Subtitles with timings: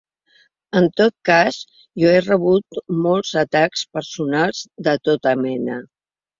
[0.79, 1.59] En tot cas,
[2.05, 5.81] jo he rebut molts atacs personals de tota mena.